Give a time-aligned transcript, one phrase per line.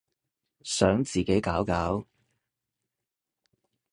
[0.63, 2.03] 想自己搞搞